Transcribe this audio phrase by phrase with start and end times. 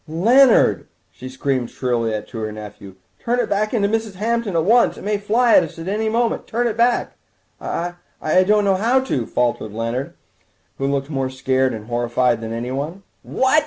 [0.07, 4.15] "Leonard!" she screamed shrilly to her nephew, "turn it back into Mrs.
[4.15, 4.97] Hampton at once!
[4.97, 6.47] It may fly at us at any moment.
[6.47, 7.15] Turn it back!"
[7.61, 10.15] "I—I don't know how to," faltered Leonard,
[10.79, 13.03] who looked more scared and horrified than anyone.
[13.21, 13.59] "What!"